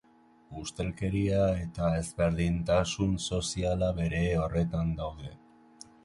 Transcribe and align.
Ustelkeria 0.59 1.41
eta 1.65 1.89
ezberdintasun 1.97 3.13
soziala 3.25 3.91
bere 3.99 4.23
horretan 4.45 4.95
daude. 5.03 5.29